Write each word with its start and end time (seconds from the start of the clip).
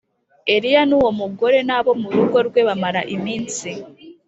Eliya 0.53 0.81
n 0.85 0.91
uwo 0.99 1.09
mugore 1.19 1.59
n 1.67 1.71
abo 1.77 1.91
mu 2.01 2.09
rugo 2.15 2.37
rwe 2.47 2.61
bamara 2.67 3.01
iminsi 3.15 3.69